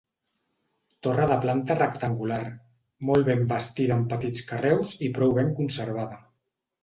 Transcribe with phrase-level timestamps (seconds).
[1.07, 2.39] Torre de planta rectangular,
[3.09, 6.19] molt ben bastida amb petits carreus i prou ben conservada.